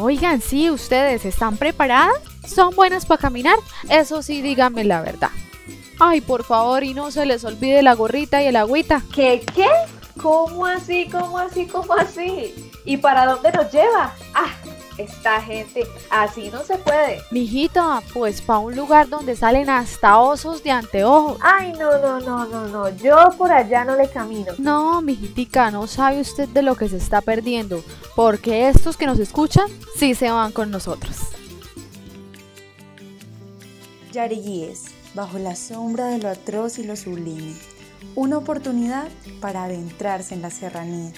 Oigan, 0.00 0.40
sí, 0.40 0.70
ustedes 0.70 1.26
están 1.26 1.58
preparadas, 1.58 2.16
son 2.46 2.74
buenas 2.74 3.04
para 3.04 3.20
caminar, 3.20 3.56
eso 3.90 4.22
sí, 4.22 4.40
díganme 4.40 4.82
la 4.84 5.02
verdad. 5.02 5.30
Ay, 5.98 6.22
por 6.22 6.42
favor, 6.44 6.82
y 6.82 6.94
no 6.94 7.10
se 7.10 7.26
les 7.26 7.44
olvide 7.44 7.82
la 7.82 7.94
gorrita 7.94 8.42
y 8.42 8.46
el 8.46 8.56
agüita. 8.56 9.02
¿Qué 9.14 9.44
qué? 9.54 9.68
¿Cómo 10.20 10.64
así? 10.64 11.06
¿Cómo 11.10 11.38
así? 11.38 11.66
¿Cómo 11.66 11.92
así? 11.92 12.54
¿Y 12.86 12.96
para 12.96 13.26
dónde 13.26 13.52
nos 13.52 13.70
lleva? 13.70 14.14
Ah, 14.34 14.54
esta 15.00 15.40
gente, 15.40 15.86
así 16.10 16.50
no 16.50 16.62
se 16.62 16.76
puede. 16.78 17.22
Mijita, 17.30 18.02
pues 18.12 18.42
para 18.42 18.58
un 18.58 18.76
lugar 18.76 19.08
donde 19.08 19.36
salen 19.36 19.70
hasta 19.70 20.18
osos 20.18 20.62
de 20.62 20.70
anteojos. 20.70 21.38
Ay, 21.42 21.72
no, 21.72 21.98
no, 21.98 22.20
no, 22.20 22.46
no, 22.46 22.68
no, 22.68 22.88
yo 22.96 23.30
por 23.36 23.52
allá 23.52 23.84
no 23.84 23.96
le 23.96 24.08
camino. 24.10 24.52
No, 24.58 25.00
mijitica, 25.00 25.70
no 25.70 25.86
sabe 25.86 26.20
usted 26.20 26.48
de 26.48 26.62
lo 26.62 26.74
que 26.74 26.88
se 26.88 26.96
está 26.96 27.20
perdiendo, 27.20 27.82
porque 28.16 28.68
estos 28.68 28.96
que 28.96 29.06
nos 29.06 29.18
escuchan 29.18 29.66
sí 29.96 30.14
se 30.14 30.30
van 30.30 30.52
con 30.52 30.70
nosotros. 30.70 31.16
Yariguíes, 34.12 34.86
bajo 35.14 35.38
la 35.38 35.54
sombra 35.54 36.06
de 36.06 36.18
lo 36.18 36.28
atroz 36.28 36.78
y 36.78 36.84
lo 36.84 36.96
sublime. 36.96 37.54
Una 38.14 38.38
oportunidad 38.38 39.08
para 39.40 39.64
adentrarse 39.64 40.34
en 40.34 40.42
la 40.42 40.50
serranía. 40.50 41.12